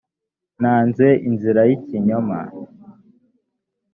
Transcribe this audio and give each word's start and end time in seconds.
nanze 0.61 1.07
inzira 1.27 1.61
y’ 1.69 1.71
ikinyoma. 1.77 2.39